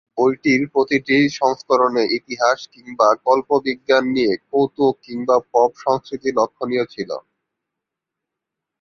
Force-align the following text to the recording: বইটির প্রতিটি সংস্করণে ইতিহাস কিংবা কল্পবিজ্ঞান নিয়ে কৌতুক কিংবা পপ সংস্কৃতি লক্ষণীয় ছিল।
বইটির 0.17 0.61
প্রতিটি 0.73 1.17
সংস্করণে 1.39 2.03
ইতিহাস 2.17 2.59
কিংবা 2.73 3.07
কল্পবিজ্ঞান 3.25 4.03
নিয়ে 4.15 4.33
কৌতুক 4.49 4.93
কিংবা 5.05 5.37
পপ 5.51 5.71
সংস্কৃতি 5.85 6.29
লক্ষণীয় 6.37 6.85
ছিল। 6.93 7.09